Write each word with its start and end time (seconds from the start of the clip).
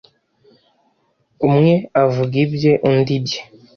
umwe 1.47 1.73
avuga 2.03 2.35
ibye 2.43 2.71
undi 2.89 3.13
ibye 3.19 3.39